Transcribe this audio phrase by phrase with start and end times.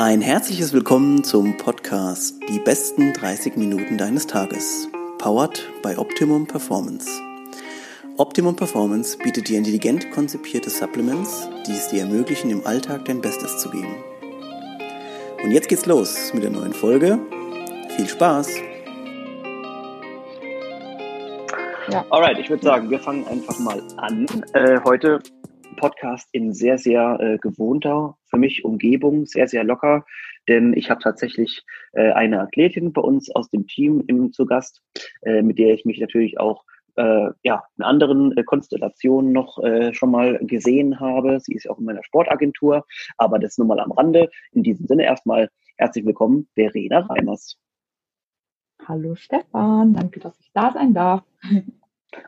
[0.00, 4.88] Ein herzliches Willkommen zum Podcast Die besten 30 Minuten deines Tages.
[5.18, 7.10] Powered by Optimum Performance.
[8.16, 13.58] Optimum Performance bietet dir intelligent konzipierte Supplements, die es dir ermöglichen, im Alltag dein Bestes
[13.58, 13.92] zu geben.
[15.42, 17.18] Und jetzt geht's los mit der neuen Folge.
[17.96, 18.54] Viel Spaß!
[21.90, 22.06] Ja.
[22.10, 24.26] Alright, ich würde sagen, wir fangen einfach mal an.
[24.52, 25.18] Äh, heute
[25.78, 30.04] Podcast in sehr, sehr äh, gewohnter für mich Umgebung, sehr, sehr locker,
[30.48, 34.82] denn ich habe tatsächlich äh, eine Athletin bei uns aus dem Team im, zu Gast,
[35.22, 36.64] äh, mit der ich mich natürlich auch
[36.96, 41.38] äh, ja, in anderen äh, Konstellationen noch äh, schon mal gesehen habe.
[41.40, 42.84] Sie ist ja auch in meiner Sportagentur,
[43.16, 44.28] aber das nur mal am Rande.
[44.52, 47.56] In diesem Sinne erstmal herzlich willkommen, Verena Reimers.
[48.86, 51.22] Hallo Stefan, danke, dass ich da sein darf.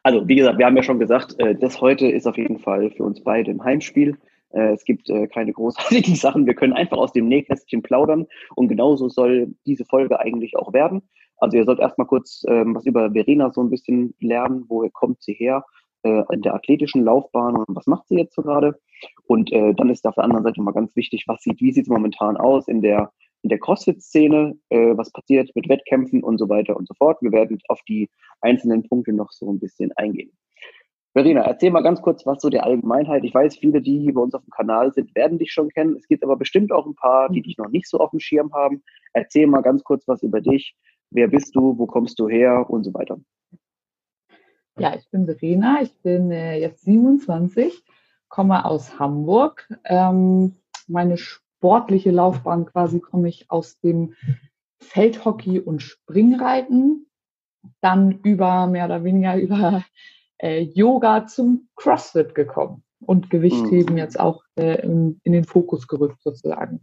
[0.02, 2.90] Also, wie gesagt, wir haben ja schon gesagt, äh, das heute ist auf jeden Fall
[2.90, 4.18] für uns beide im Heimspiel.
[4.50, 6.46] Äh, es gibt äh, keine großartigen Sachen.
[6.46, 11.02] Wir können einfach aus dem Nähkästchen plaudern und genauso soll diese Folge eigentlich auch werden.
[11.38, 14.64] Also ihr sollt erstmal kurz ähm, was über Verena so ein bisschen lernen.
[14.68, 15.64] Woher kommt sie her
[16.02, 18.80] in der athletischen Laufbahn und was macht sie jetzt so gerade?
[19.26, 21.90] Und dann ist auf der anderen Seite mal ganz wichtig, was sieht, wie sieht es
[21.90, 23.12] momentan aus in der
[23.42, 27.20] in der CrossFit-Szene, äh, was passiert mit Wettkämpfen und so weiter und so fort.
[27.22, 28.10] Wir werden auf die
[28.40, 30.32] einzelnen Punkte noch so ein bisschen eingehen.
[31.12, 33.24] Verena, erzähl mal ganz kurz was zu der Allgemeinheit.
[33.24, 35.96] Ich weiß, viele, die hier bei uns auf dem Kanal sind, werden dich schon kennen.
[35.96, 38.52] Es gibt aber bestimmt auch ein paar, die dich noch nicht so auf dem Schirm
[38.52, 38.82] haben.
[39.12, 40.76] Erzähl mal ganz kurz was über dich.
[41.10, 41.76] Wer bist du?
[41.76, 42.70] Wo kommst du her?
[42.70, 43.18] Und so weiter.
[44.78, 45.82] Ja, ich bin Verena.
[45.82, 47.82] Ich bin äh, jetzt 27,
[48.28, 49.68] komme aus Hamburg.
[49.84, 50.54] Ähm,
[50.86, 51.16] meine
[51.60, 54.14] sportliche Laufbahn quasi komme ich aus dem
[54.80, 57.06] Feldhockey und Springreiten,
[57.82, 59.84] dann über mehr oder weniger über
[60.38, 63.98] äh, Yoga zum CrossFit gekommen und Gewichtheben mhm.
[63.98, 66.80] jetzt auch äh, in, in den Fokus gerückt sozusagen.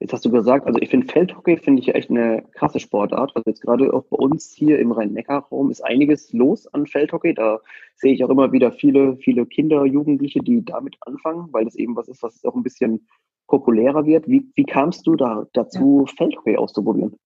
[0.00, 3.36] Jetzt hast du gesagt, also ich finde Feldhockey finde ich echt eine krasse Sportart.
[3.36, 7.34] Also jetzt gerade auch bei uns hier im Rhein-Neckar-Raum ist einiges los an Feldhockey.
[7.34, 7.60] Da
[7.96, 11.96] sehe ich auch immer wieder viele, viele Kinder, Jugendliche, die damit anfangen, weil das eben
[11.96, 13.06] was ist, was auch ein bisschen
[13.46, 14.26] populärer wird.
[14.26, 16.14] Wie, wie kamst du da dazu, ja.
[16.16, 17.16] Feldhockey auszuprobieren?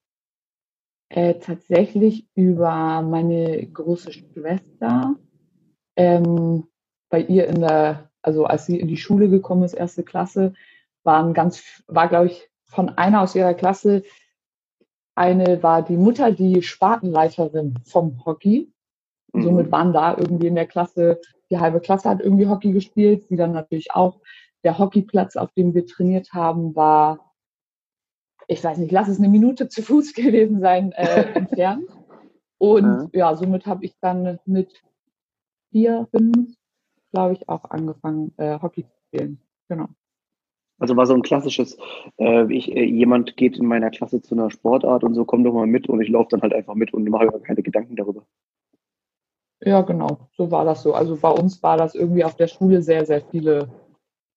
[1.11, 5.15] Äh, tatsächlich über meine große Schwester.
[5.95, 6.65] Ähm,
[7.09, 10.55] bei ihr in der, also als sie in die Schule gekommen ist, erste Klasse,
[11.05, 14.03] waren ganz, war glaube ich von einer aus ihrer Klasse,
[15.15, 18.73] eine war die Mutter, die Spartenleiterin vom Hockey.
[19.33, 19.43] Mhm.
[19.43, 21.21] Somit waren da irgendwie in der Klasse,
[21.51, 24.21] die halbe Klasse hat irgendwie Hockey gespielt, sie dann natürlich auch.
[24.65, 27.35] Der Hockeyplatz, auf dem wir trainiert haben, war,
[28.49, 31.89] ich weiß nicht, lass es eine Minute zu Fuß gewesen sein, äh, entfernt.
[32.59, 33.11] Und mhm.
[33.13, 34.83] ja, somit habe ich dann mit
[35.71, 36.57] vier, fünf,
[37.13, 39.41] glaube ich, auch angefangen, äh, Hockey zu spielen.
[39.69, 39.89] Genau.
[40.79, 41.79] Also war so ein klassisches,
[42.19, 45.55] äh, ich, äh, jemand geht in meiner Klasse zu einer Sportart und so, komm doch
[45.55, 48.25] mal mit und ich laufe dann halt einfach mit und mache mir keine Gedanken darüber.
[49.61, 50.93] Ja, genau, so war das so.
[50.95, 53.71] Also bei uns war das irgendwie auf der Schule sehr, sehr viele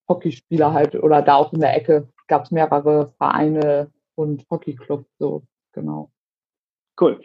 [0.07, 5.43] Hockeyspieler halt oder da auch in der Ecke gab es mehrere Vereine und Hockeyclubs, so
[5.73, 6.11] genau.
[6.99, 7.21] Cool.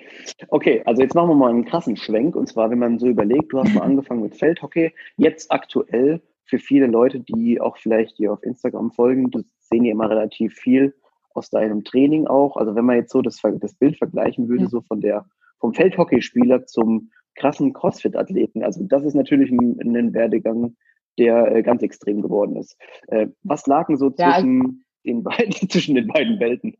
[0.48, 2.36] Okay, also jetzt machen wir mal einen krassen Schwenk.
[2.36, 6.58] Und zwar, wenn man so überlegt, du hast mal angefangen mit Feldhockey, jetzt aktuell für
[6.58, 10.94] viele Leute, die auch vielleicht dir auf Instagram folgen, du sehen ja immer relativ viel
[11.34, 12.56] aus deinem Training auch.
[12.56, 14.68] Also wenn man jetzt so das, das Bild vergleichen würde, ja.
[14.68, 15.24] so von der,
[15.58, 18.62] vom Feldhockeyspieler zum krassen Crossfit-Athleten.
[18.62, 20.76] Also das ist natürlich ein, ein Werdegang,
[21.18, 22.76] der äh, ganz extrem geworden ist.
[23.08, 26.76] Äh, was lagen so ja, zwischen, den beiden, zwischen den beiden Welten?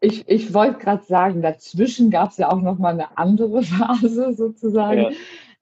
[0.00, 4.32] Ich, ich wollte gerade sagen, dazwischen gab es ja auch noch mal eine andere Phase
[4.34, 5.02] sozusagen.
[5.02, 5.10] Ja.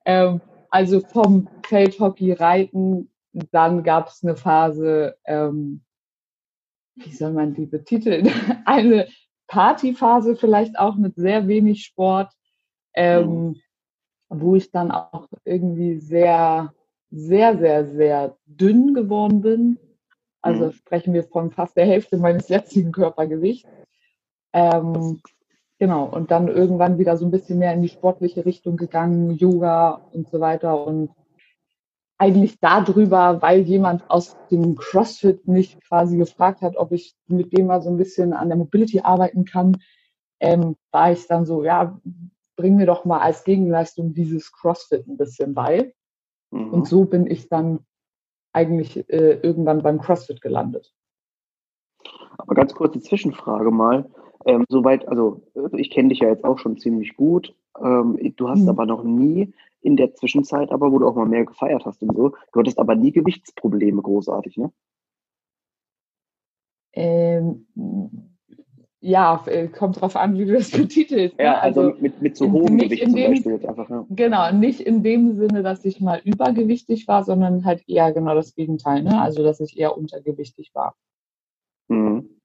[0.06, 3.10] Ähm, also vom Feldhockey reiten,
[3.52, 5.82] dann gab es eine Phase, ähm,
[6.96, 8.28] wie soll man die betiteln?
[8.64, 9.08] eine
[9.46, 12.32] Partyphase vielleicht auch mit sehr wenig Sport,
[12.94, 13.56] ähm, mhm.
[14.28, 16.72] wo ich dann auch irgendwie sehr,
[17.10, 19.78] sehr, sehr, sehr dünn geworden bin.
[20.42, 20.72] Also mhm.
[20.72, 23.68] sprechen wir von fast der Hälfte meines jetzigen Körpergewichts.
[24.52, 25.20] Ähm,
[25.80, 30.02] Genau, und dann irgendwann wieder so ein bisschen mehr in die sportliche Richtung gegangen, Yoga
[30.12, 30.86] und so weiter.
[30.86, 31.08] Und
[32.18, 37.68] eigentlich darüber, weil jemand aus dem CrossFit mich quasi gefragt hat, ob ich mit dem
[37.68, 39.78] mal so ein bisschen an der Mobility arbeiten kann,
[40.38, 41.98] ähm, war ich dann so, ja,
[42.56, 45.94] bring mir doch mal als Gegenleistung dieses CrossFit ein bisschen bei.
[46.50, 46.74] Mhm.
[46.74, 47.86] Und so bin ich dann
[48.52, 50.92] eigentlich äh, irgendwann beim CrossFit gelandet.
[52.36, 54.10] Aber ganz kurze Zwischenfrage mal.
[54.46, 55.42] Ähm, soweit, also
[55.72, 57.54] ich kenne dich ja jetzt auch schon ziemlich gut.
[57.78, 58.68] Ähm, du hast mhm.
[58.68, 59.52] aber noch nie
[59.82, 62.78] in der Zwischenzeit, aber wo du auch mal mehr gefeiert hast und so, du hattest
[62.78, 64.72] aber nie Gewichtsprobleme großartig, ne?
[66.92, 67.66] Ähm,
[69.02, 71.38] ja, äh, kommt drauf an, wie du das betitelst.
[71.38, 71.44] Ne?
[71.44, 73.88] Ja, also, also mit, mit so hohem Gewicht zum dem, Beispiel jetzt einfach.
[73.88, 74.06] Ja.
[74.10, 78.54] Genau, nicht in dem Sinne, dass ich mal übergewichtig war, sondern halt eher genau das
[78.54, 79.02] Gegenteil.
[79.02, 79.20] Ne?
[79.20, 80.96] Also, dass ich eher untergewichtig war.
[81.88, 82.39] Mhm.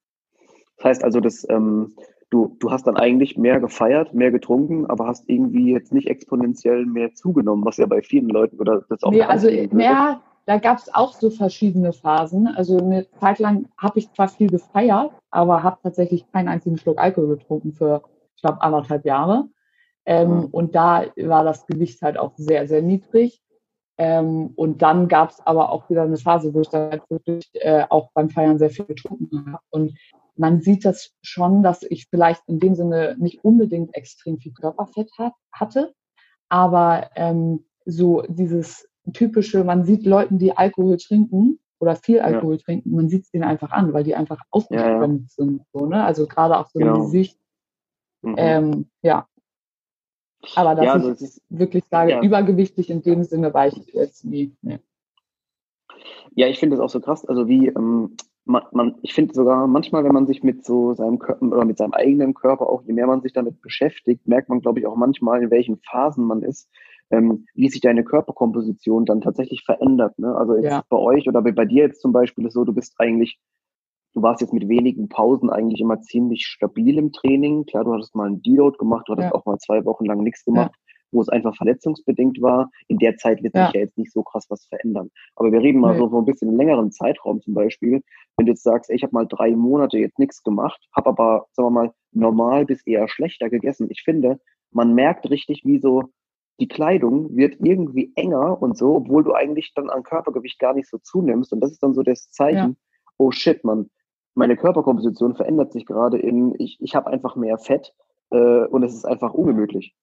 [0.77, 1.93] Das heißt also, dass ähm,
[2.29, 6.85] du, du hast dann eigentlich mehr gefeiert, mehr getrunken, aber hast irgendwie jetzt nicht exponentiell
[6.85, 9.11] mehr zugenommen, was ja bei vielen Leuten oder das auch.
[9.11, 12.47] Nee, also mehr, da gab es auch so verschiedene Phasen.
[12.47, 16.99] Also eine Zeit lang habe ich zwar viel gefeiert, aber habe tatsächlich keinen einzigen Schluck
[16.99, 18.03] Alkohol getrunken für,
[18.35, 19.47] ich glaube, anderthalb Jahre.
[20.05, 20.45] Ähm, mhm.
[20.45, 23.41] Und da war das Gewicht halt auch sehr, sehr niedrig.
[23.97, 27.85] Ähm, und dann gab es aber auch wieder eine Phase, wo ich dann wirklich äh,
[27.89, 29.63] auch beim Feiern sehr viel getrunken habe.
[29.69, 29.93] Und
[30.37, 35.11] man sieht das schon, dass ich vielleicht in dem Sinne nicht unbedingt extrem viel Körperfett
[35.17, 35.93] hat, hatte,
[36.49, 42.61] aber ähm, so dieses typische, man sieht Leuten, die Alkohol trinken oder viel Alkohol ja.
[42.61, 45.61] trinken, man sieht es denen einfach an, weil die einfach ausgeschwemmt ja, sind.
[45.71, 46.03] So, ne?
[46.03, 46.95] Also gerade auch so genau.
[46.95, 47.37] im Gesicht.
[48.21, 48.35] Mhm.
[48.37, 49.27] Ähm, ja.
[50.55, 54.25] Aber dass ja, also ich ist, wirklich sage, übergewichtig in dem Sinne war ich jetzt
[54.25, 54.55] nie.
[54.61, 54.79] Nee.
[56.35, 57.25] Ja, ich finde das auch so krass.
[57.25, 58.15] Also wie, ähm,
[58.45, 61.77] man, man, ich finde sogar manchmal, wenn man sich mit so seinem Körper oder mit
[61.77, 64.95] seinem eigenen Körper auch, je mehr man sich damit beschäftigt, merkt man, glaube ich, auch
[64.95, 66.69] manchmal, in welchen Phasen man ist,
[67.09, 70.17] ähm, wie sich deine Körperkomposition dann tatsächlich verändert.
[70.19, 70.35] Ne?
[70.35, 70.83] Also jetzt ja.
[70.89, 73.39] bei euch oder bei, bei dir jetzt zum Beispiel ist so, du bist eigentlich,
[74.13, 77.65] du warst jetzt mit wenigen Pausen eigentlich immer ziemlich stabil im Training.
[77.65, 79.35] Klar, du hattest mal einen Deload gemacht, du hattest ja.
[79.35, 80.71] auch mal zwei Wochen lang nichts gemacht.
[80.73, 82.69] Ja wo es einfach verletzungsbedingt war.
[82.87, 85.09] In der Zeit wird sich ja jetzt nicht so krass was verändern.
[85.35, 85.99] Aber wir reden mal nee.
[85.99, 88.01] so von ein bisschen längeren Zeitraum zum Beispiel.
[88.37, 91.45] Wenn du jetzt sagst, ey, ich habe mal drei Monate jetzt nichts gemacht, habe aber,
[91.53, 93.87] sagen wir mal, normal bis eher schlechter gegessen.
[93.89, 94.39] Ich finde,
[94.71, 96.03] man merkt richtig, wie so
[96.59, 100.89] die Kleidung wird irgendwie enger und so, obwohl du eigentlich dann an Körpergewicht gar nicht
[100.89, 101.51] so zunimmst.
[101.51, 102.75] Und das ist dann so das Zeichen, ja.
[103.17, 103.89] oh shit, man,
[104.35, 107.93] meine Körperkomposition verändert sich gerade in, ich, ich habe einfach mehr Fett
[108.31, 109.95] äh, und es ist einfach ungemütlich.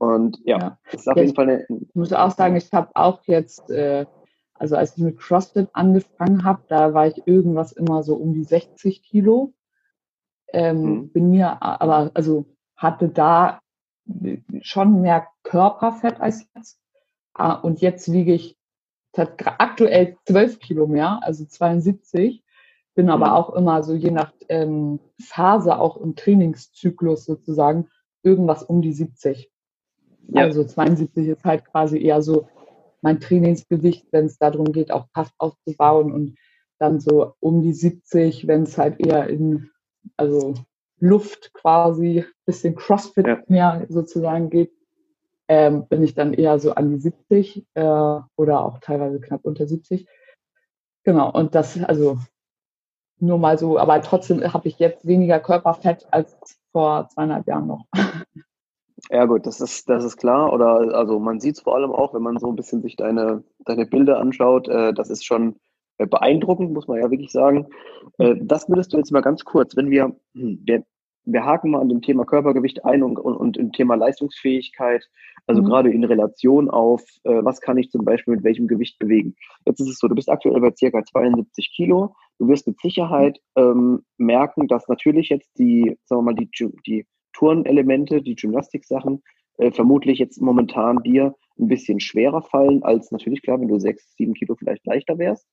[0.00, 0.78] Und ja, ja.
[0.92, 1.66] ist auf ja, jeden Fall eine.
[1.68, 4.06] Ich muss auch sagen, ich habe auch jetzt, äh,
[4.54, 8.44] also als ich mit CrossFit angefangen habe, da war ich irgendwas immer so um die
[8.44, 9.52] 60 Kilo.
[10.54, 11.08] Ähm, mhm.
[11.10, 13.60] Bin mir aber, also hatte da
[14.62, 16.80] schon mehr Körperfett als jetzt.
[17.34, 18.56] Ah, und jetzt wiege ich
[19.12, 22.42] aktuell 12 Kilo mehr, also 72.
[22.94, 23.32] Bin aber mhm.
[23.32, 27.90] auch immer so je nach ähm, Phase, auch im Trainingszyklus sozusagen,
[28.22, 29.49] irgendwas um die 70.
[30.32, 30.42] Ja.
[30.44, 32.48] Also 72 ist halt quasi eher so
[33.02, 36.36] mein Trainingsgewicht, wenn es darum geht, auch Kraft aufzubauen und
[36.78, 39.70] dann so um die 70, wenn es halt eher in
[40.16, 40.54] also
[40.98, 43.42] Luft quasi, bisschen Crossfit ja.
[43.48, 44.72] mehr sozusagen geht,
[45.48, 47.82] ähm, bin ich dann eher so an die 70 äh,
[48.36, 50.06] oder auch teilweise knapp unter 70.
[51.04, 52.18] Genau, und das, also
[53.18, 56.36] nur mal so, aber trotzdem habe ich jetzt weniger Körperfett als
[56.72, 57.84] vor zweieinhalb Jahren noch.
[59.08, 60.52] Ja gut, das ist, das ist klar.
[60.52, 63.42] Oder also man sieht es vor allem auch, wenn man so ein bisschen sich deine,
[63.64, 65.56] deine Bilder anschaut, äh, das ist schon
[65.98, 67.66] äh, beeindruckend, muss man ja wirklich sagen.
[68.18, 70.84] Äh, das würdest du jetzt mal ganz kurz, wenn wir, hm, wir,
[71.24, 75.08] wir haken mal an dem Thema Körpergewicht ein und, und, und im Thema Leistungsfähigkeit,
[75.46, 75.66] also mhm.
[75.66, 79.34] gerade in Relation auf, äh, was kann ich zum Beispiel mit welchem Gewicht bewegen.
[79.66, 82.14] Jetzt ist es so, du bist aktuell bei circa 72 Kilo.
[82.38, 86.50] Du wirst mit Sicherheit ähm, merken, dass natürlich jetzt die, sagen wir mal, die,
[86.86, 89.22] die Turnelemente, die Gymnastiksachen,
[89.58, 94.14] äh, vermutlich jetzt momentan dir ein bisschen schwerer fallen, als natürlich klar, wenn du sechs,
[94.16, 95.46] sieben Kilo vielleicht leichter wärst.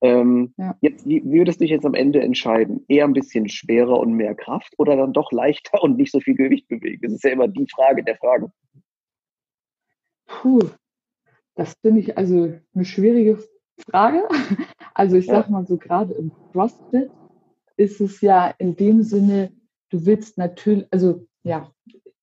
[0.00, 0.76] Ähm, ja.
[0.80, 2.84] Jetzt, wie würdest du dich jetzt am Ende entscheiden?
[2.88, 6.34] Eher ein bisschen schwerer und mehr Kraft oder dann doch leichter und nicht so viel
[6.34, 7.02] Gewicht bewegen?
[7.02, 8.50] Das ist ja immer die Frage der Frage.
[10.26, 10.60] Puh,
[11.54, 13.38] das finde ich also eine schwierige
[13.90, 14.28] Frage.
[14.98, 17.10] Also ich sag mal so, gerade im CrossFit
[17.76, 19.52] ist es ja in dem Sinne
[19.90, 21.70] du willst natürlich, also ja,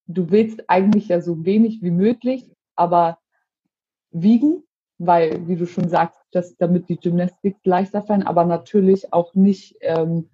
[0.06, 3.18] du willst eigentlich ja so wenig wie möglich, aber
[4.10, 4.64] wiegen,
[4.98, 9.76] weil, wie du schon sagst, dass damit die Gymnastik leichter fallen, aber natürlich auch nicht
[9.80, 10.30] ähm,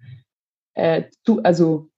[0.73, 1.89] äh, zu, also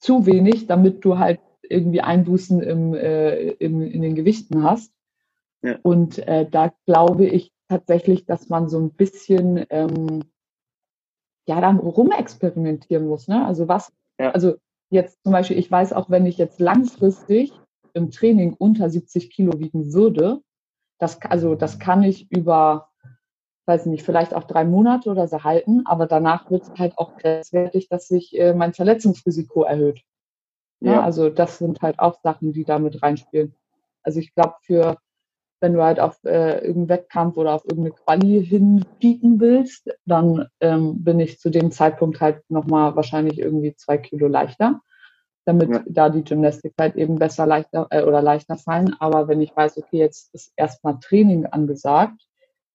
[0.00, 4.92] zu wenig, damit du halt irgendwie Einbußen im, äh, im, in den Gewichten hast.
[5.62, 5.78] Ja.
[5.82, 10.24] Und äh, da glaube ich tatsächlich, dass man so ein bisschen ähm,
[11.46, 13.28] ja dann rumexperimentieren muss.
[13.28, 13.44] Ne?
[13.44, 14.30] Also was ja.
[14.32, 14.56] Also
[14.90, 17.52] jetzt zum Beispiel, ich weiß auch, wenn ich jetzt langfristig
[17.94, 20.40] im Training unter 70 Kilo wiegen würde,
[20.98, 22.88] das, also das kann ich über,
[23.66, 27.16] weiß nicht, vielleicht auch drei Monate oder so halten, aber danach wird es halt auch
[27.16, 30.02] grenzwertig, dass sich äh, mein Verletzungsrisiko erhöht.
[30.80, 31.02] Ja, ja.
[31.02, 33.54] Also das sind halt auch Sachen, die damit reinspielen.
[34.02, 34.96] Also ich glaube, für
[35.66, 41.02] wenn du halt auf äh, irgendeinen Wettkampf oder auf irgendeine Quali hinpieken willst, dann ähm,
[41.02, 44.80] bin ich zu dem Zeitpunkt halt nochmal wahrscheinlich irgendwie zwei Kilo leichter,
[45.44, 45.82] damit ja.
[45.88, 48.94] da die Gymnastik halt eben besser leichter äh, oder leichter fallen.
[49.00, 52.22] Aber wenn ich weiß, okay, jetzt ist erstmal Training angesagt,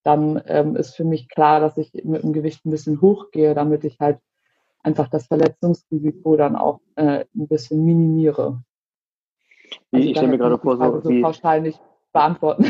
[0.03, 3.85] dann ähm, ist für mich klar, dass ich mit dem Gewicht ein bisschen hochgehe, damit
[3.85, 4.19] ich halt
[4.83, 8.61] einfach das Verletzungsrisiko dann auch äh, ein bisschen minimiere.
[9.93, 11.79] Also ich stelle mir gerade vor, so, so pauschal nicht
[12.11, 12.65] beantworten.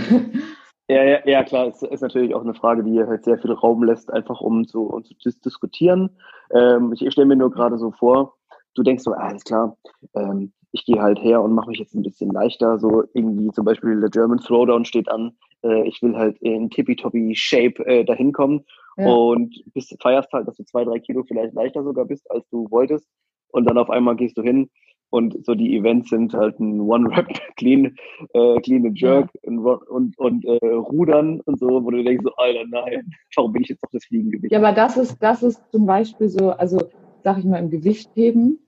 [0.92, 3.82] Ja, ja, ja, klar, es ist natürlich auch eine Frage, die halt sehr viel Raum
[3.82, 6.10] lässt, einfach um zu, um zu dis diskutieren.
[6.54, 8.34] Ähm, ich, ich stelle mir nur gerade so vor,
[8.76, 9.78] du denkst so, alles klar,
[10.16, 13.64] ähm, ich gehe halt her und mache mich jetzt ein bisschen leichter, so irgendwie zum
[13.64, 15.32] Beispiel der German Throwdown steht an,
[15.64, 18.66] äh, ich will halt in tippy-toppy Shape äh, dahin kommen
[18.98, 19.08] ja.
[19.08, 22.70] und bist, feierst halt, dass du zwei, drei Kilo vielleicht leichter sogar bist, als du
[22.70, 23.08] wolltest
[23.52, 24.70] und dann auf einmal gehst du hin
[25.12, 27.28] und so die Events sind halt ein One-Rap,
[27.58, 27.96] Clean,
[28.34, 29.50] äh, Clean and Jerk ja.
[29.50, 33.62] und, und, und äh, Rudern und so, wo du denkst so, Alter, nein, warum bin
[33.62, 34.52] ich jetzt auf das Fliegengewicht?
[34.52, 36.80] Ja, aber das ist, das ist zum Beispiel so, also
[37.24, 38.66] sag ich mal, im Gewichtheben,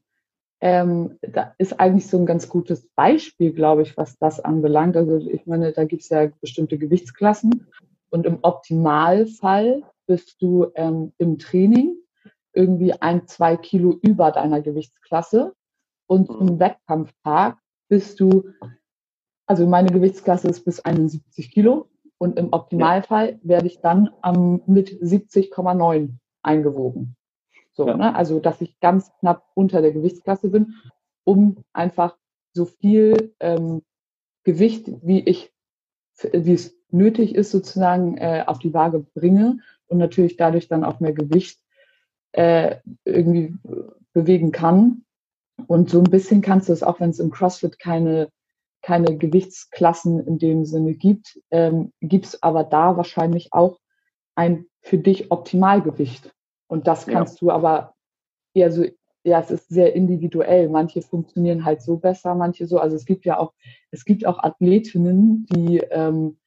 [0.61, 4.95] ähm, da ist eigentlich so ein ganz gutes Beispiel, glaube ich, was das anbelangt.
[4.95, 7.67] Also ich meine, da gibt es ja bestimmte Gewichtsklassen
[8.09, 11.95] und im Optimalfall bist du ähm, im Training
[12.53, 15.53] irgendwie ein, zwei Kilo über deiner Gewichtsklasse
[16.13, 16.37] und mhm.
[16.37, 17.57] zum Wettkampftag
[17.89, 18.49] bist du,
[19.47, 21.89] also meine Gewichtsklasse ist bis 71 Kilo
[22.19, 26.09] und im Optimalfall werde ich dann ähm, mit 70,9
[26.43, 27.15] eingewogen.
[27.73, 27.97] So, ja.
[27.97, 28.15] ne?
[28.15, 30.75] Also, dass ich ganz knapp unter der Gewichtsklasse bin,
[31.23, 32.15] um einfach
[32.53, 33.81] so viel ähm,
[34.43, 35.51] Gewicht, wie ich,
[36.31, 40.99] wie es nötig ist, sozusagen äh, auf die Waage bringe und natürlich dadurch dann auch
[40.99, 41.59] mehr Gewicht
[42.33, 43.55] äh, irgendwie
[44.13, 45.03] bewegen kann,
[45.67, 48.29] und so ein bisschen kannst du es, auch wenn es im CrossFit keine,
[48.81, 53.79] keine Gewichtsklassen in dem Sinne gibt, ähm, gibt es aber da wahrscheinlich auch
[54.35, 56.33] ein für dich Optimalgewicht.
[56.67, 57.39] Und das kannst ja.
[57.39, 57.93] du aber
[58.53, 58.83] eher so,
[59.23, 60.69] ja, es ist sehr individuell.
[60.69, 62.79] Manche funktionieren halt so besser, manche so.
[62.79, 63.53] Also es gibt ja auch,
[63.91, 66.37] es gibt auch Athletinnen, die, ähm,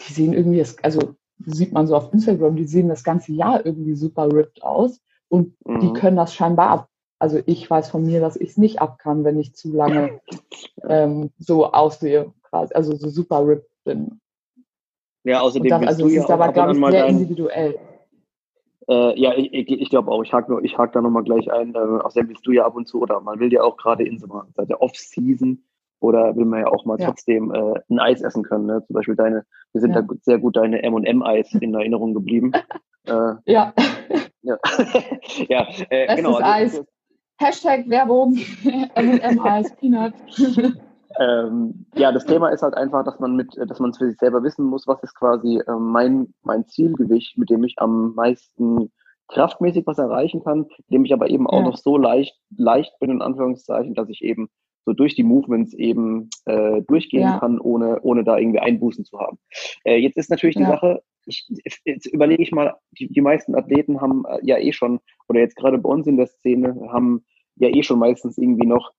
[0.00, 1.14] die sehen irgendwie, also
[1.46, 5.54] sieht man so auf Instagram, die sehen das ganze Jahr irgendwie super ripped aus und
[5.64, 5.80] mhm.
[5.80, 6.88] die können das scheinbar ab
[7.24, 10.20] also ich weiß von mir, dass ich es nicht ab kann, wenn ich zu lange
[10.86, 14.20] ähm, so aussehe, quasi, also so super ripped bin.
[15.22, 17.78] Ja, außerdem das, also es ja ist aber, glaube ich, sehr dein, individuell.
[18.88, 21.74] Äh, ja, ich, ich, ich glaube auch, ich hake hak da nochmal gleich ein.
[21.74, 24.18] Äh, außerdem bist du ja ab und zu, oder man will ja auch gerade in
[24.18, 25.64] so einer der Off-Season
[26.00, 27.06] oder will man ja auch mal ja.
[27.06, 28.66] trotzdem äh, ein Eis essen können.
[28.66, 28.84] Ne?
[28.86, 30.02] Zum Beispiel deine, wir sind ja.
[30.02, 32.52] da sehr gut deine M&M-Eis in Erinnerung geblieben.
[33.06, 33.72] äh, ja.
[34.42, 34.58] Ja,
[35.48, 36.34] ja äh, genau.
[36.34, 36.84] Also, Eis.
[37.38, 38.38] Hashtag Werbung,
[38.94, 40.14] M&M als Peanut.
[41.20, 44.18] Ähm, ja, das Thema ist halt einfach, dass man mit, dass man es für sich
[44.18, 48.90] selber wissen muss, was ist quasi äh, mein, mein Zielgewicht, mit dem ich am meisten
[49.28, 51.66] kraftmäßig was erreichen kann, dem ich aber eben auch ja.
[51.66, 54.48] noch so leicht, leicht bin, in Anführungszeichen, dass ich eben
[54.86, 57.38] so durch die Movements eben äh, durchgehen ja.
[57.38, 59.38] kann, ohne, ohne da irgendwie Einbußen zu haben.
[59.84, 60.72] Äh, jetzt ist natürlich die ja.
[60.72, 61.46] Sache, ich,
[61.84, 65.56] jetzt überlege ich mal, die, die meisten Athleten haben äh, ja eh schon, oder jetzt
[65.56, 67.24] gerade bei uns in der Szene, haben
[67.56, 68.92] ja eh schon meistens irgendwie noch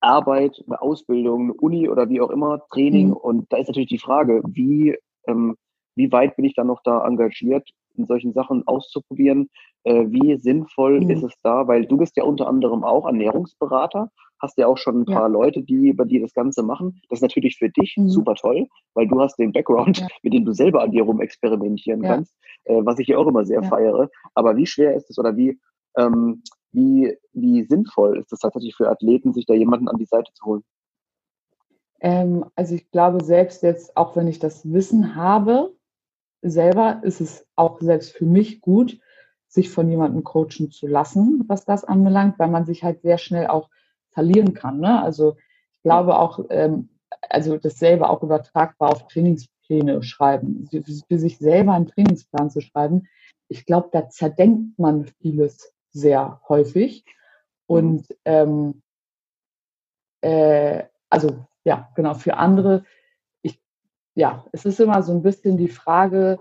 [0.00, 3.08] Arbeit, eine Ausbildung, eine Uni oder wie auch immer, Training.
[3.08, 3.14] Mhm.
[3.14, 5.56] Und da ist natürlich die Frage, wie, ähm,
[5.96, 9.48] wie weit bin ich dann noch da engagiert, in solchen Sachen auszuprobieren?
[9.84, 11.10] Äh, wie sinnvoll mhm.
[11.10, 11.66] ist es da?
[11.66, 14.10] Weil du bist ja unter anderem auch Ernährungsberater
[14.44, 15.26] hast ja auch schon ein paar ja.
[15.26, 17.00] Leute, die bei dir das Ganze machen.
[17.08, 18.08] Das ist natürlich für dich mhm.
[18.08, 20.08] super toll, weil du hast den Background, ja.
[20.22, 22.14] mit dem du selber an dir rum experimentieren ja.
[22.14, 22.34] kannst,
[22.64, 24.08] äh, was ich ja auch immer sehr feiere.
[24.34, 25.58] Aber wie schwer ist es oder wie,
[25.96, 30.32] ähm, wie, wie sinnvoll ist es tatsächlich für Athleten, sich da jemanden an die Seite
[30.34, 30.64] zu holen?
[32.00, 35.74] Ähm, also ich glaube selbst jetzt, auch wenn ich das Wissen habe,
[36.42, 39.00] selber ist es auch selbst für mich gut,
[39.48, 43.46] sich von jemandem coachen zu lassen, was das anbelangt, weil man sich halt sehr schnell
[43.46, 43.70] auch
[44.14, 44.80] verlieren kann.
[44.80, 45.02] Ne?
[45.02, 45.36] Also
[45.72, 46.88] ich glaube auch, ähm,
[47.28, 53.08] also dasselbe auch übertragbar auf Trainingspläne schreiben, für, für sich selber einen Trainingsplan zu schreiben.
[53.48, 57.04] Ich glaube, da zerdenkt man vieles sehr häufig.
[57.66, 58.82] Und ähm,
[60.22, 62.84] äh, also ja, genau, für andere,
[63.42, 63.60] ich,
[64.14, 66.38] ja, es ist immer so ein bisschen die Frage,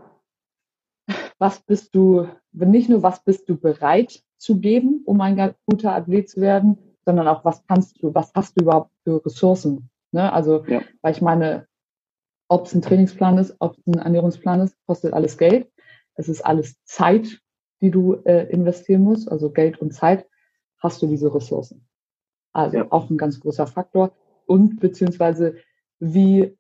[1.38, 6.30] was bist du, nicht nur was bist du bereit zu geben, um ein guter Athlet
[6.30, 9.90] zu werden, sondern auch, was kannst du, was hast du überhaupt für Ressourcen?
[10.12, 10.32] Ne?
[10.32, 10.82] Also, ja.
[11.02, 11.68] weil ich meine,
[12.48, 15.72] ob es ein Trainingsplan ist, ob es ein Ernährungsplan ist, kostet alles Geld.
[16.16, 17.40] Es ist alles Zeit,
[17.82, 20.28] die du äh, investieren musst, also Geld und Zeit,
[20.78, 21.88] hast du diese Ressourcen.
[22.52, 22.92] Also ja.
[22.92, 24.16] auch ein ganz großer Faktor.
[24.46, 25.58] Und beziehungsweise
[26.00, 26.56] wie,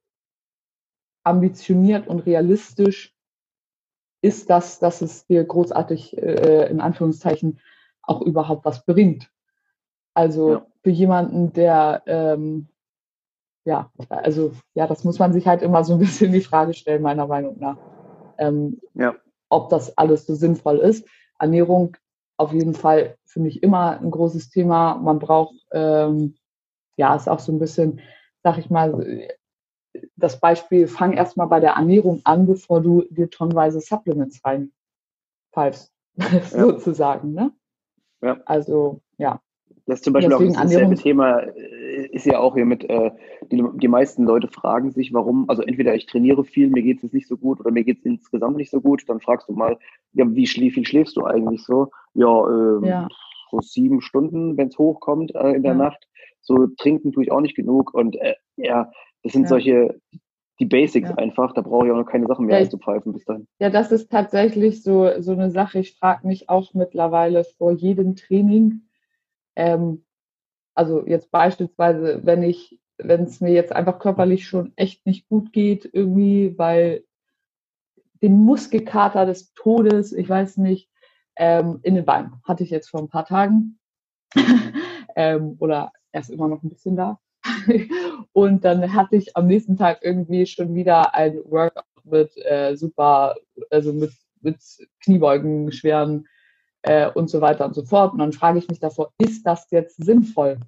[1.24, 3.16] ambitioniert und realistisch
[4.22, 7.60] ist das, dass es dir großartig äh, in Anführungszeichen
[8.02, 9.30] auch überhaupt was bringt.
[10.14, 10.66] Also ja.
[10.84, 12.68] für jemanden, der ähm,
[13.66, 17.02] ja, also ja, das muss man sich halt immer so ein bisschen die Frage stellen,
[17.02, 17.78] meiner Meinung nach,
[18.38, 19.16] ähm, ja.
[19.50, 21.08] ob das alles so sinnvoll ist.
[21.40, 21.98] Ernährung
[22.38, 24.96] auf jeden Fall für mich immer ein großes Thema.
[24.96, 26.36] Man braucht, ähm,
[26.98, 28.02] ja, ist auch so ein bisschen,
[28.44, 29.28] sag ich mal,
[30.16, 36.42] das Beispiel, fang erstmal bei der Ernährung an, bevor du dir tonnenweise Supplements reinpfeifst, ja.
[36.44, 37.34] sozusagen.
[37.34, 37.52] Ne?
[38.22, 38.38] Ja.
[38.46, 39.42] Also, ja.
[39.86, 43.12] Das ist zum Beispiel Deswegen auch dasselbe Thema, äh, ist ja auch hier mit, äh,
[43.52, 47.12] die, die meisten Leute fragen sich, warum, also entweder ich trainiere viel, mir geht es
[47.12, 49.78] nicht so gut oder mir geht es insgesamt nicht so gut, dann fragst du mal,
[50.14, 51.90] ja, wie, schläf, wie schläfst du eigentlich so?
[52.14, 53.08] Ja, ähm, ja.
[53.52, 55.78] so sieben Stunden, wenn es hochkommt äh, in der ja.
[55.78, 56.08] Nacht.
[56.40, 58.90] So trinken tue ich auch nicht genug und äh, ja,
[59.24, 59.50] das sind ja.
[59.50, 60.00] solche,
[60.60, 61.16] die Basics ja.
[61.16, 63.48] einfach, da brauche ich auch noch keine Sachen mehr ja, einzupfeifen bis dahin.
[63.60, 65.80] Ja, das ist tatsächlich so, so eine Sache.
[65.80, 68.84] Ich frage mich auch mittlerweile vor jedem Training,
[69.56, 70.06] ähm,
[70.76, 75.54] also jetzt beispielsweise, wenn ich, wenn es mir jetzt einfach körperlich schon echt nicht gut
[75.54, 77.04] geht, irgendwie, weil
[78.22, 80.90] den Muskelkater des Todes, ich weiß nicht,
[81.36, 83.80] ähm, in den Beinen hatte ich jetzt vor ein paar Tagen
[85.16, 87.20] ähm, oder erst immer noch ein bisschen da.
[88.34, 93.36] und dann hatte ich am nächsten Tag irgendwie schon wieder ein Workout mit äh, super,
[93.70, 94.58] also mit, mit
[95.02, 96.28] Kniebeugen, schweren
[96.84, 98.14] äh, und so weiter und so fort.
[98.14, 100.60] Und dann frage ich mich davor, ist das jetzt sinnvoll,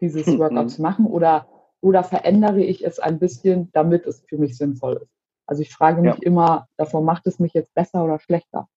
[0.00, 1.46] dieses Workout zu machen oder,
[1.80, 5.12] oder verändere ich es ein bisschen, damit es für mich sinnvoll ist?
[5.46, 6.22] Also ich frage mich ja.
[6.22, 8.68] immer, davor macht es mich jetzt besser oder schlechter?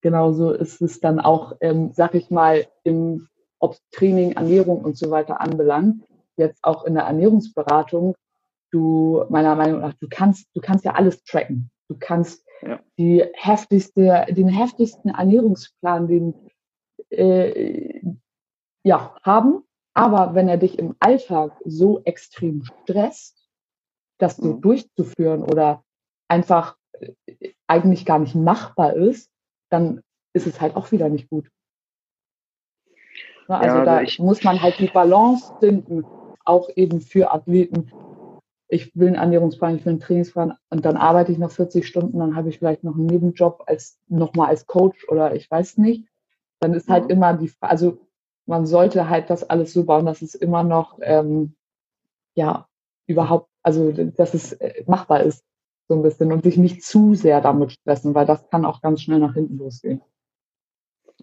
[0.00, 3.28] Genauso ist es dann auch, ähm, sag ich mal, im,
[3.60, 6.02] ob Training, Ernährung und so weiter anbelangt
[6.36, 8.14] jetzt auch in der Ernährungsberatung,
[8.70, 11.70] du, meiner Meinung nach, du kannst, du kannst ja alles tracken.
[11.88, 12.80] Du kannst ja.
[12.98, 16.34] die heftigste, den heftigsten Ernährungsplan, den,
[17.10, 18.00] äh,
[18.84, 19.64] ja, haben.
[19.94, 23.48] Aber wenn er dich im Alltag so extrem stresst,
[24.18, 24.60] das so mhm.
[24.62, 25.84] durchzuführen oder
[26.28, 29.30] einfach äh, eigentlich gar nicht machbar ist,
[29.70, 31.50] dann ist es halt auch wieder nicht gut.
[33.48, 36.04] Also, ja, also da ich, muss man halt die Balance finden
[36.44, 37.90] auch eben für Athleten.
[38.72, 42.18] Ich will einen Ernährungsplan, ich will einen Trainingsplan und dann arbeite ich noch 40 Stunden,
[42.18, 46.08] dann habe ich vielleicht noch einen Nebenjob als nochmal als Coach oder ich weiß nicht.
[46.58, 47.98] Dann ist halt immer die, also
[48.46, 51.54] man sollte halt das alles so bauen, dass es immer noch ähm,
[52.34, 52.66] ja
[53.06, 55.44] überhaupt, also dass es äh, machbar ist
[55.88, 59.02] so ein bisschen und sich nicht zu sehr damit stressen, weil das kann auch ganz
[59.02, 60.00] schnell nach hinten losgehen.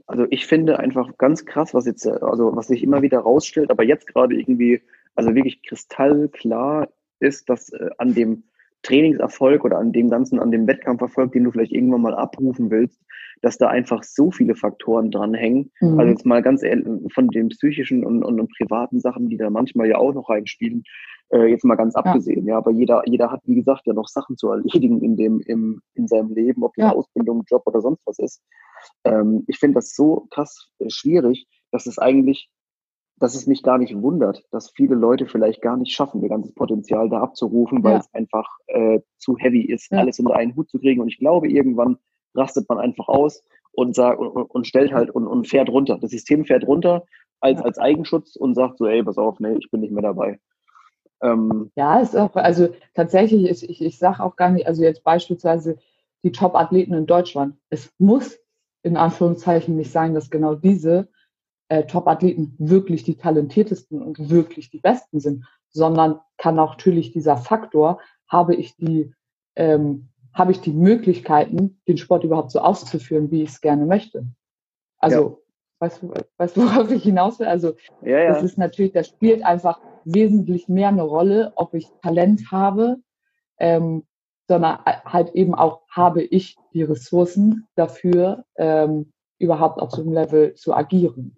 [0.05, 3.83] Also ich finde einfach ganz krass, was jetzt, also was sich immer wieder rausstellt, aber
[3.83, 4.83] jetzt gerade irgendwie
[5.15, 8.43] also wirklich kristallklar ist, dass äh, an dem
[8.83, 13.01] Trainingserfolg oder an dem ganzen, an dem Wettkampferfolg, den du vielleicht irgendwann mal abrufen willst,
[13.41, 15.71] dass da einfach so viele Faktoren dranhängen.
[15.81, 15.99] Mhm.
[15.99, 19.49] Also jetzt mal ganz ehrlich, von den psychischen und, und, und, privaten Sachen, die da
[19.49, 20.83] manchmal ja auch noch reinspielen,
[21.31, 22.45] äh, jetzt mal ganz abgesehen.
[22.45, 22.57] Ja.
[22.57, 26.07] aber jeder, jeder hat, wie gesagt, ja noch Sachen zu erledigen in dem, im, in
[26.07, 26.95] seinem Leben, ob das ja.
[26.95, 28.41] Ausbildung, Job oder sonst was ist.
[29.03, 32.49] Ähm, ich finde das so krass äh, schwierig, dass es eigentlich
[33.19, 36.53] dass es mich gar nicht wundert, dass viele Leute vielleicht gar nicht schaffen, ihr ganzes
[36.53, 37.99] Potenzial da abzurufen, weil ja.
[37.99, 39.99] es einfach äh, zu heavy ist, ja.
[39.99, 41.01] alles unter einen Hut zu kriegen.
[41.01, 41.97] Und ich glaube, irgendwann
[42.33, 45.97] rastet man einfach aus und sagt und, und stellt halt und, und fährt runter.
[45.99, 47.05] Das System fährt runter
[47.41, 47.65] als, ja.
[47.65, 50.39] als Eigenschutz und sagt so, ey, pass auf, nee, ich bin nicht mehr dabei.
[51.21, 55.03] Ähm, ja, ist auch, also tatsächlich, ist, ich, ich sage auch gar nicht, also jetzt
[55.03, 55.77] beispielsweise
[56.23, 57.55] die Top-Athleten in Deutschland.
[57.69, 58.39] Es muss
[58.83, 61.09] in Anführungszeichen nicht sein, dass genau diese
[61.69, 67.37] äh, Top-Athleten wirklich die talentiertesten und wirklich die besten sind, sondern kann auch natürlich dieser
[67.37, 69.13] Faktor, habe ich die,
[69.55, 74.25] ähm, habe ich die Möglichkeiten, den Sport überhaupt so auszuführen, wie ich es gerne möchte.
[74.97, 75.37] Also, ja.
[75.79, 77.47] weißt du, weißt du, worauf ich hinaus will?
[77.47, 78.33] Also, ja, ja.
[78.33, 82.97] das ist natürlich, das spielt einfach wesentlich mehr eine Rolle, ob ich Talent habe,
[83.59, 84.05] ähm,
[84.47, 90.55] sondern halt eben auch, habe ich die Ressourcen dafür, ähm, überhaupt auf so einem Level
[90.55, 91.37] zu agieren.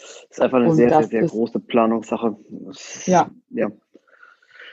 [0.00, 2.36] Das ist einfach eine und sehr, sehr, sehr große Planungssache.
[3.06, 3.30] Ja.
[3.50, 3.70] ja.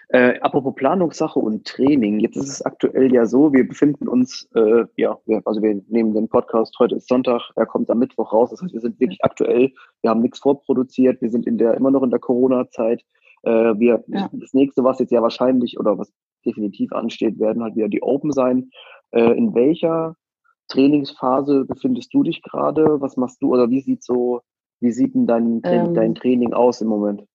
[0.09, 4.85] Äh, apropos Planungssache und Training, jetzt ist es aktuell ja so, wir befinden uns, äh,
[4.95, 8.61] ja, also wir nehmen den Podcast, heute ist Sonntag, er kommt am Mittwoch raus, das
[8.61, 12.03] heißt, wir sind wirklich aktuell, wir haben nichts vorproduziert, wir sind in der, immer noch
[12.03, 13.03] in der Corona-Zeit.
[13.43, 14.29] Äh, wir, ja.
[14.31, 16.13] Das nächste, was jetzt ja wahrscheinlich oder was
[16.45, 18.71] definitiv ansteht, werden halt wieder die Open sein.
[19.11, 20.15] Äh, in welcher
[20.69, 23.01] Trainingsphase befindest du dich gerade?
[23.01, 24.41] Was machst du oder wie sieht so
[24.79, 27.25] wie sieht denn dein, ähm, dein Training aus im Moment?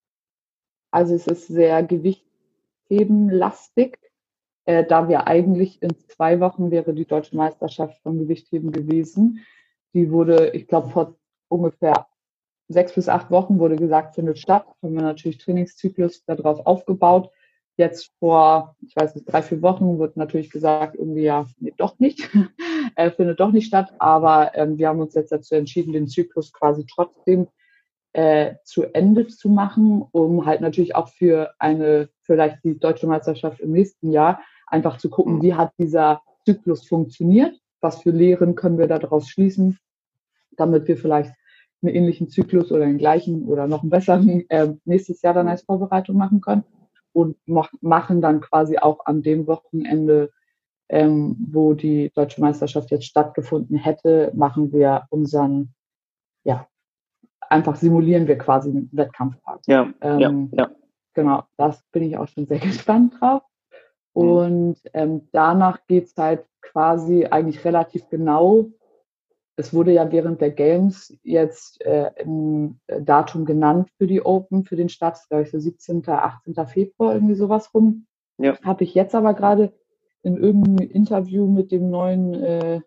[0.91, 3.99] Also es ist sehr gewichthebenlastig.
[4.65, 9.41] äh, da wir eigentlich in zwei Wochen wäre die deutsche Meisterschaft vom Gewichtheben gewesen.
[9.95, 11.17] Die wurde, ich glaube, vor
[11.49, 12.07] ungefähr
[12.69, 14.67] sechs bis acht Wochen wurde gesagt, findet statt.
[14.83, 17.31] Haben wir natürlich Trainingszyklus darauf aufgebaut.
[17.77, 21.99] Jetzt vor, ich weiß nicht, drei, vier Wochen wird natürlich gesagt, irgendwie ja, nee, doch
[21.99, 22.31] nicht,
[22.97, 23.93] äh, findet doch nicht statt.
[23.99, 27.49] Aber ähm, wir haben uns jetzt dazu entschieden, den Zyklus quasi trotzdem
[28.13, 33.61] äh, zu Ende zu machen, um halt natürlich auch für eine, vielleicht die deutsche Meisterschaft
[33.61, 38.79] im nächsten Jahr, einfach zu gucken, wie hat dieser Zyklus funktioniert, was für Lehren können
[38.79, 39.79] wir daraus schließen,
[40.53, 41.33] damit wir vielleicht
[41.83, 45.63] einen ähnlichen Zyklus oder den gleichen oder noch einen besseren äh, nächstes Jahr dann als
[45.63, 46.65] Vorbereitung machen können
[47.13, 50.31] und machen dann quasi auch an dem Wochenende,
[50.93, 55.75] ähm, wo die deutsche Meisterschaft jetzt stattgefunden hätte, machen wir unseren,
[56.45, 56.69] ja,
[57.41, 59.61] einfach simulieren wir quasi einen Wettkampftag.
[59.67, 60.71] Ja, ähm, ja, ja.
[61.15, 63.43] Genau, das bin ich auch schon sehr gespannt drauf.
[64.15, 64.23] Mhm.
[64.23, 68.71] Und ähm, danach geht's halt quasi eigentlich relativ genau
[69.57, 74.77] es wurde ja während der Games jetzt äh, ein Datum genannt für die Open, für
[74.77, 76.55] den Start, glaube ich, so 17., 18.
[76.67, 78.07] Februar, irgendwie sowas rum.
[78.39, 78.59] Ja.
[78.63, 79.73] Habe ich jetzt aber gerade
[80.23, 82.81] in irgendeinem Interview mit dem neuen äh,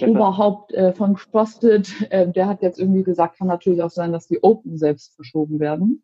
[0.00, 4.26] Oberhaupt äh, von CrossFit, äh, der hat jetzt irgendwie gesagt, kann natürlich auch sein, dass
[4.26, 6.02] die Open selbst verschoben werden.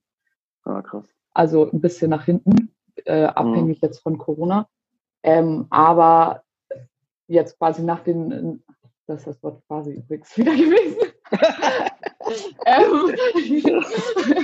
[0.65, 1.07] Ah, krass.
[1.33, 2.75] Also ein bisschen nach hinten,
[3.07, 3.87] äh, abhängig mhm.
[3.87, 4.69] jetzt von Corona.
[5.23, 6.43] Ähm, aber
[7.29, 8.63] jetzt quasi nach den
[9.09, 10.99] das ist das Wort quasi übrigens wieder gewesen.
[12.67, 13.15] ähm,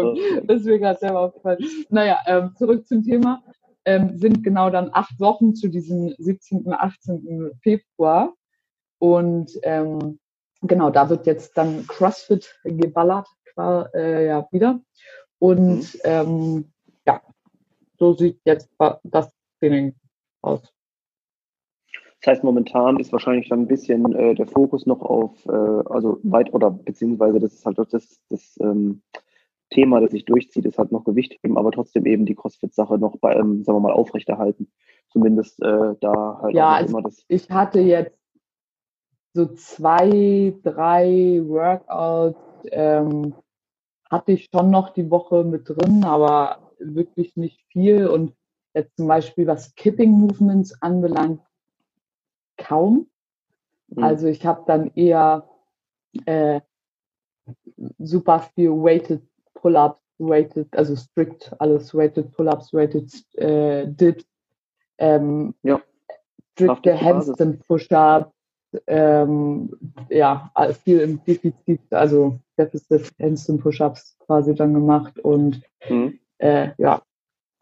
[0.00, 1.58] Entschuldigung, das ist mir gerade selber aufgefallen.
[1.90, 3.42] Naja, ähm, zurück zum Thema.
[3.84, 6.72] Ähm, sind genau dann acht Wochen zu diesem 17.
[6.72, 7.50] 18.
[7.62, 8.32] Februar.
[8.98, 10.20] Und ähm,
[10.62, 13.26] genau, da wird jetzt dann CrossFit geballert,
[13.58, 14.80] äh, ja, wieder.
[15.40, 16.00] Und mhm.
[16.04, 16.72] ähm,
[17.06, 17.20] ja,
[17.98, 18.70] so sieht jetzt
[19.02, 19.94] das Training
[20.40, 20.72] aus.
[22.22, 26.20] Das heißt, momentan ist wahrscheinlich dann ein bisschen äh, der Fokus noch auf, äh, also
[26.22, 29.02] weit oder beziehungsweise das ist halt das, das ähm,
[29.72, 33.16] Thema, das sich durchzieht, ist halt noch Gewicht eben, aber trotzdem eben die CrossFit-Sache noch
[33.16, 34.70] bei, ähm, sagen wir mal, aufrechterhalten.
[35.08, 37.24] Zumindest äh, da halt ja, also immer das.
[37.28, 38.16] Ich hatte jetzt
[39.34, 42.38] so zwei, drei Workouts,
[42.70, 43.34] ähm,
[44.10, 48.06] hatte ich schon noch die Woche mit drin, aber wirklich nicht viel.
[48.06, 48.34] Und
[48.74, 51.40] jetzt zum Beispiel, was Kipping Movements anbelangt,
[52.58, 53.08] kaum.
[53.88, 54.02] Mhm.
[54.02, 55.48] Also ich habe dann eher
[56.26, 56.60] äh,
[57.98, 59.22] super viel weighted
[59.62, 64.24] Pull-ups, weighted, also strict alles weighted Pull-ups, weighted äh, Dips,
[64.98, 65.80] ähm, ja.
[66.54, 68.30] strikte Handstand Push-ups,
[68.86, 69.70] ähm,
[70.08, 70.50] ja,
[70.84, 76.18] viel im Defizit, also Deficit Handstand Push-ups quasi dann gemacht und mhm.
[76.38, 77.02] äh, ja,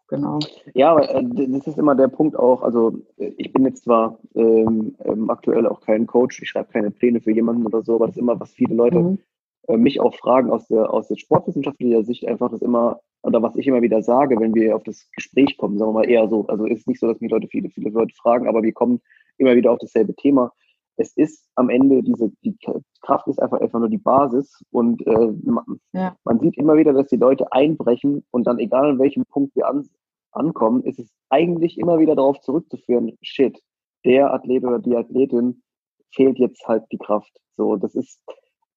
[0.07, 0.39] genau.
[0.73, 2.61] Ja, aber äh, das ist immer der Punkt auch.
[2.61, 7.21] Also ich bin jetzt zwar ähm, ähm, aktuell auch kein Coach, ich schreibe keine Pläne
[7.21, 9.19] für jemanden oder so, aber das ist immer, was viele Leute mhm.
[9.67, 13.55] Äh, mich auch fragen aus der, aus der sportwissenschaftlicher Sicht, einfach das immer, oder was
[13.55, 16.47] ich immer wieder sage, wenn wir auf das Gespräch kommen, sagen wir mal eher so.
[16.47, 19.01] Also ist nicht so, dass mich Leute viele, viele Leute fragen, aber wir kommen
[19.37, 20.51] immer wieder auf dasselbe Thema.
[20.97, 22.55] Es ist am Ende diese, die
[23.01, 26.15] Kraft ist einfach einfach nur die Basis und äh, man, ja.
[26.25, 29.67] man sieht immer wieder, dass die Leute einbrechen und dann egal an welchem Punkt wir
[29.67, 29.87] an,
[30.31, 33.59] ankommen, ist es eigentlich immer wieder darauf zurückzuführen, shit,
[34.05, 35.61] der Athlet oder die Athletin
[36.13, 37.31] fehlt jetzt halt die Kraft.
[37.57, 38.21] So, das ist,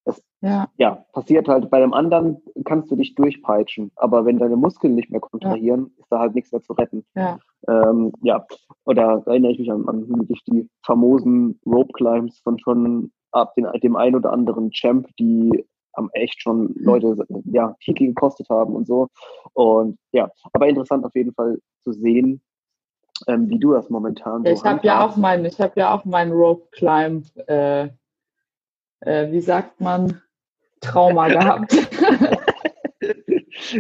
[0.05, 0.69] das, ja.
[0.77, 1.05] ja.
[1.13, 1.71] passiert halt.
[1.71, 6.03] Bei dem anderen kannst du dich durchpeitschen, aber wenn deine Muskeln nicht mehr kontrahieren, ja.
[6.03, 7.05] ist da halt nichts mehr zu retten.
[7.15, 7.39] Ja.
[7.69, 8.47] Ähm, ja.
[8.85, 13.97] Oder erinnere ich mich an, an die famosen Rope Climbs von schon ab den, dem
[13.97, 15.65] ein oder anderen Champ, die
[15.97, 16.75] haben echt schon hm.
[16.77, 19.09] Leute ja, Titel gekostet haben und so.
[19.53, 22.43] Und ja, aber interessant auf jeden Fall zu sehen,
[23.29, 26.05] ähm, wie du das momentan so Ich habe ja auch meinen, ich habe ja auch
[26.05, 27.89] meinen Rope Climb, äh,
[29.05, 30.21] äh, wie sagt man,
[30.81, 31.73] Trauma gehabt.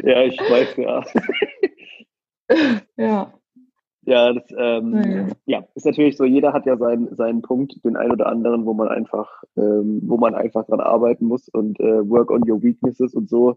[0.03, 1.05] ja, ich weiß ja.
[2.97, 3.33] ja.
[4.07, 5.03] Ja, das ähm,
[5.47, 5.61] ja.
[5.61, 8.75] ja, ist natürlich so, jeder hat ja seinen, seinen Punkt, den einen oder anderen, wo
[8.75, 13.15] man einfach, ähm, wo man einfach dran arbeiten muss und äh, work on your weaknesses
[13.15, 13.57] und so.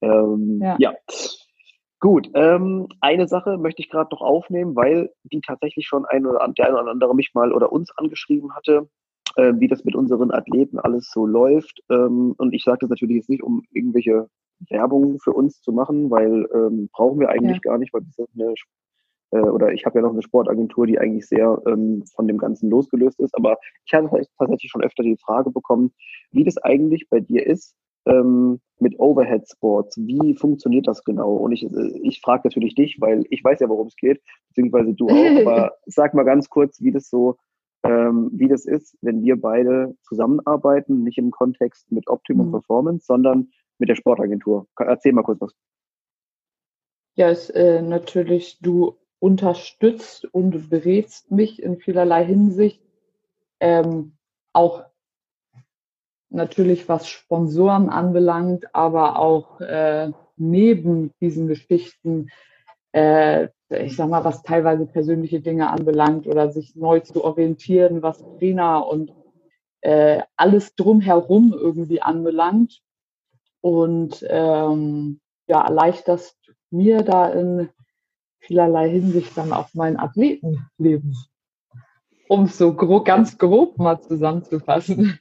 [0.00, 0.76] Ähm, ja.
[0.78, 0.94] ja.
[2.00, 6.46] Gut, ähm, eine Sache möchte ich gerade noch aufnehmen, weil die tatsächlich schon ein oder
[6.56, 8.88] der eine oder andere mich mal oder uns angeschrieben hatte,
[9.36, 11.82] äh, wie das mit unseren Athleten alles so läuft.
[11.90, 14.28] Ähm, und ich sage das natürlich jetzt nicht, um irgendwelche
[14.68, 17.70] Werbung für uns zu machen, weil ähm, brauchen wir eigentlich ja.
[17.70, 18.54] gar nicht, weil wir sind eine
[19.34, 22.70] äh, oder ich habe ja noch eine Sportagentur, die eigentlich sehr ähm, von dem Ganzen
[22.70, 23.34] losgelöst ist.
[23.34, 25.92] Aber ich habe tatsächlich schon öfter die Frage bekommen,
[26.30, 27.74] wie das eigentlich bei dir ist,
[28.06, 29.96] ähm, mit Overhead Sports.
[29.98, 31.34] Wie funktioniert das genau?
[31.34, 34.94] Und ich, äh, ich frage natürlich dich, weil ich weiß ja, worum es geht, beziehungsweise
[34.94, 35.40] du auch.
[35.40, 37.36] Aber sag mal ganz kurz, wie das so,
[37.84, 42.52] ähm, wie das ist, wenn wir beide zusammenarbeiten, nicht im Kontext mit Optimum mhm.
[42.52, 44.66] Performance, sondern mit der Sportagentur.
[44.78, 45.54] Erzähl mal kurz was.
[47.14, 52.82] Ja, ist äh, natürlich, du unterstützt und berätst mich in vielerlei Hinsicht.
[53.60, 54.16] Ähm,
[54.52, 54.84] auch
[56.30, 62.28] natürlich was Sponsoren anbelangt, aber auch äh, neben diesen Geschichten,
[62.92, 68.24] äh, ich sag mal, was teilweise persönliche Dinge anbelangt oder sich neu zu orientieren, was
[68.38, 69.12] Trainer und
[69.80, 72.80] äh, alles drumherum irgendwie anbelangt.
[73.60, 76.36] Und ähm, ja, erleichterst
[76.70, 77.68] mir da in
[78.38, 81.16] vielerlei Hinsicht dann auch mein Athletenleben.
[82.28, 85.18] Um es so grob, ganz grob mal zusammenzufassen.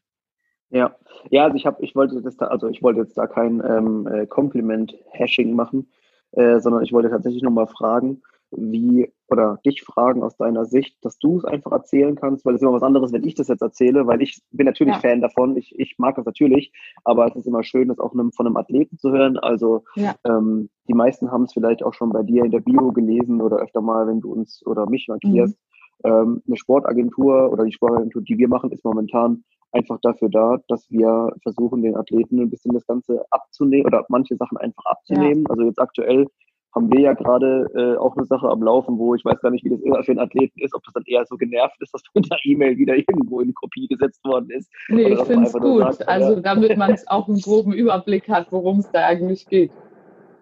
[0.70, 0.96] Ja,
[1.30, 4.08] ja, also ich habe, ich wollte das da, also ich wollte jetzt da kein ähm,
[4.08, 5.92] äh, Compliment-Hashing machen,
[6.32, 8.24] äh, sondern ich wollte tatsächlich nochmal fragen,
[8.58, 12.62] wie oder dich fragen aus deiner Sicht, dass du es einfach erzählen kannst, weil es
[12.62, 15.00] ist immer was anderes, wenn ich das jetzt erzähle, weil ich bin natürlich ja.
[15.00, 16.72] Fan davon, ich, ich mag das natürlich,
[17.04, 19.38] aber es ist immer schön, das auch von einem Athleten zu hören.
[19.38, 20.16] Also ja.
[20.26, 23.58] ähm, die meisten haben es vielleicht auch schon bei dir in der Bio gelesen oder
[23.58, 25.58] öfter mal, wenn du uns oder mich markierst.
[26.04, 26.12] Mhm.
[26.12, 30.90] Ähm, eine Sportagentur oder die Sportagentur, die wir machen, ist momentan einfach dafür da, dass
[30.90, 35.44] wir versuchen, den Athleten ein bisschen das Ganze abzunehmen oder manche Sachen einfach abzunehmen.
[35.44, 35.50] Ja.
[35.50, 36.28] Also jetzt aktuell
[36.76, 39.64] haben wir ja gerade äh, auch eine Sache am Laufen, wo ich weiß gar nicht,
[39.64, 42.32] wie das für einen Athleten ist, ob das dann eher so genervt ist, dass mit
[42.32, 44.72] einer E-Mail wieder irgendwo in Kopie gesetzt worden ist.
[44.90, 45.82] Nee, ich finde es gut.
[45.82, 49.72] Sagt, also damit man es auch einen groben Überblick hat, worum es da eigentlich geht.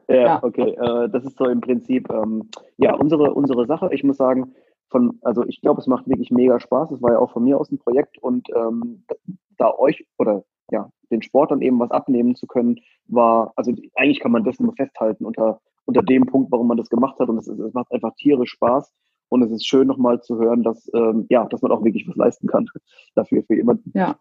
[0.08, 0.44] Ja, ja.
[0.44, 0.72] okay.
[0.72, 3.90] Äh, das ist so im Prinzip ähm, ja unsere, unsere Sache.
[3.92, 4.54] Ich muss sagen,
[4.90, 6.92] von, also ich glaube, es macht wirklich mega Spaß.
[6.92, 9.06] Es war ja auch von mir aus ein Projekt und ähm,
[9.58, 14.32] da euch oder ja, den Sportlern eben was abnehmen zu können, war, also eigentlich kann
[14.32, 17.30] man das nur festhalten unter, unter dem Punkt, warum man das gemacht hat.
[17.30, 18.92] Und es, es macht einfach tierisch Spaß.
[19.30, 22.16] Und es ist schön nochmal zu hören, dass, ähm, ja, dass man auch wirklich was
[22.16, 22.68] leisten kann
[23.16, 23.92] dafür für jemanden.
[23.94, 24.18] Ja,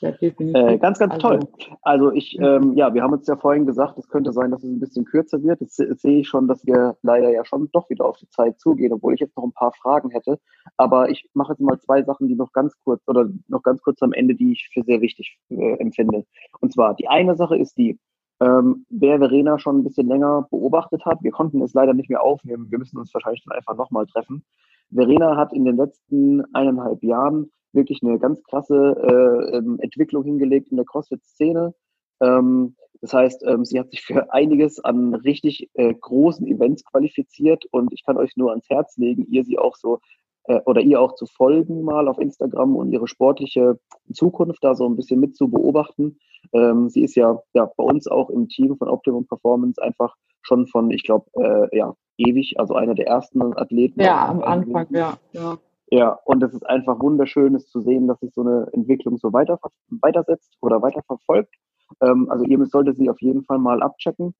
[0.00, 1.40] ja, äh, ganz, ganz also, toll.
[1.82, 4.70] Also ich, ähm, ja, wir haben uns ja vorhin gesagt, es könnte sein, dass es
[4.70, 5.60] ein bisschen kürzer wird.
[5.60, 8.92] Jetzt, sehe ich schon, dass wir leider ja schon doch wieder auf die Zeit zugehen,
[8.92, 10.38] obwohl ich jetzt noch ein paar Fragen hätte.
[10.76, 14.00] Aber ich mache jetzt mal zwei Sachen, die noch ganz kurz oder noch ganz kurz
[14.02, 16.24] am Ende, die ich für sehr wichtig äh, empfinde.
[16.60, 17.98] Und zwar, die eine Sache ist die,
[18.40, 22.22] ähm, wer Verena schon ein bisschen länger beobachtet hat, wir konnten es leider nicht mehr
[22.22, 24.44] aufnehmen, wir müssen uns wahrscheinlich dann einfach nochmal treffen.
[24.90, 30.68] Verena hat in den letzten eineinhalb Jahren wirklich eine ganz krasse äh, ähm, Entwicklung hingelegt
[30.68, 31.74] in der CrossFit-Szene.
[32.20, 37.64] Ähm, das heißt, ähm, sie hat sich für einiges an richtig äh, großen Events qualifiziert
[37.70, 40.00] und ich kann euch nur ans Herz legen, ihr sie auch so
[40.48, 43.78] äh, oder ihr auch zu folgen mal auf Instagram und ihre sportliche
[44.12, 46.18] Zukunft da so ein bisschen mit zu beobachten.
[46.52, 50.66] Ähm, sie ist ja, ja bei uns auch im Team von Optimum Performance einfach schon
[50.66, 54.00] von, ich glaube, äh, ja, ewig, also einer der ersten Athleten.
[54.00, 55.58] Ja, am Anfang, ja, ja.
[55.90, 59.32] Ja, und es ist einfach wunderschön, es zu sehen, dass sich so eine Entwicklung so
[59.32, 59.58] weiter,
[59.88, 61.54] weitersetzt oder weiterverfolgt.
[62.02, 64.34] Ähm, also ihr solltet sie auf jeden Fall mal abchecken.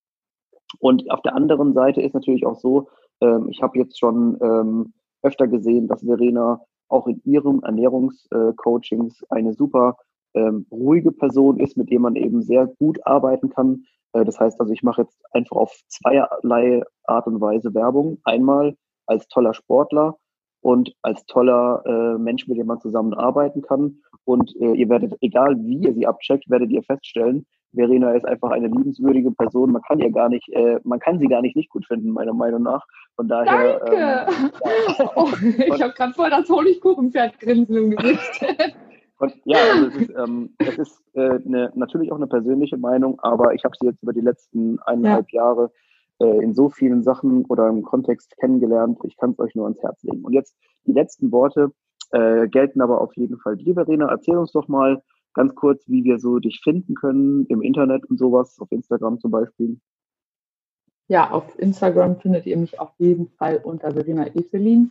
[0.78, 2.88] Und auf der anderen Seite ist natürlich auch so,
[3.22, 9.26] ähm, ich habe jetzt schon ähm, öfter gesehen, dass Verena auch in ihren Ernährungscoachings äh,
[9.28, 9.96] eine super
[10.34, 13.84] ähm, ruhige Person ist, mit der man eben sehr gut arbeiten kann.
[14.12, 18.18] Äh, das heißt also, ich mache jetzt einfach auf zweierlei Art und Weise Werbung.
[18.24, 18.76] Einmal
[19.06, 20.16] als toller Sportler
[20.60, 24.00] und als toller äh, Mensch, mit dem man zusammenarbeiten kann.
[24.24, 28.50] Und äh, ihr werdet, egal wie ihr sie abcheckt, werdet ihr feststellen, Verena ist einfach
[28.50, 29.72] eine liebenswürdige Person.
[29.72, 32.34] Man kann ihr gar nicht, äh, man kann sie gar nicht nicht gut finden, meiner
[32.34, 32.86] Meinung nach.
[33.16, 33.78] Von daher.
[33.80, 33.96] Danke.
[33.96, 35.10] Ähm, ja.
[35.16, 38.46] oh, ich habe gerade voll das Honigkuchenpferd grinsen im Gesicht.
[39.18, 43.18] Und ja, also es ist, ähm, es ist äh, eine, natürlich auch eine persönliche Meinung,
[43.20, 45.42] aber ich habe sie jetzt über die letzten eineinhalb ja.
[45.42, 45.72] Jahre
[46.20, 48.98] äh, in so vielen Sachen oder im Kontext kennengelernt.
[49.02, 50.24] Ich kann es euch nur ans Herz legen.
[50.24, 51.72] Und jetzt die letzten Worte
[52.12, 54.08] äh, gelten aber auf jeden Fall dir, Verena.
[54.08, 55.02] Erzähl uns doch mal
[55.38, 59.30] ganz kurz, wie wir so dich finden können im Internet und sowas, auf Instagram zum
[59.30, 59.78] Beispiel.
[61.06, 64.90] Ja, auf Instagram findet ihr mich auf jeden Fall unter Verena Eselin.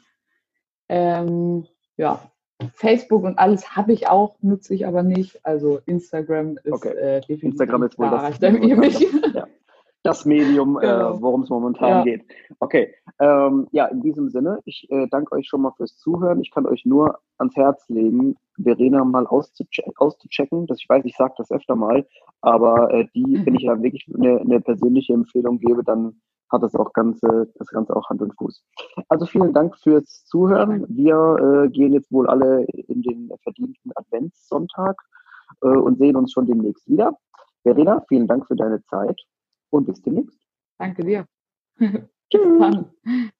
[0.87, 1.65] Ähm,
[1.97, 2.31] ja,
[2.73, 5.45] Facebook und alles habe ich auch, nutze ich aber nicht.
[5.45, 6.95] Also Instagram ist okay.
[6.95, 9.05] äh, definitiv Instagram ist wohl da das, ihr mich.
[9.33, 9.47] Ja
[10.03, 11.15] das Medium, äh, genau.
[11.15, 12.03] äh, worum es momentan ja.
[12.03, 12.25] geht.
[12.59, 16.41] Okay, ähm, ja, in diesem Sinne, ich äh, danke euch schon mal fürs Zuhören.
[16.41, 19.93] Ich kann euch nur ans Herz legen, Verena mal auszuchecken.
[19.97, 20.67] auszuchecken.
[20.67, 22.05] Das, ich weiß, ich sage das öfter mal,
[22.41, 23.45] aber äh, die, mhm.
[23.45, 27.67] wenn ich ja wirklich eine, eine persönliche Empfehlung gebe, dann hat das auch ganze, das
[27.67, 28.63] Ganze auch Hand und Fuß.
[29.09, 30.85] Also vielen Dank fürs Zuhören.
[30.87, 34.95] Wir äh, gehen jetzt wohl alle in den verdienten Adventssonntag
[35.61, 37.17] äh, und sehen uns schon demnächst wieder.
[37.63, 39.21] Verena, vielen Dank für deine Zeit
[39.69, 40.39] und bis demnächst.
[40.77, 41.25] Danke dir.
[42.29, 43.31] Tschüss.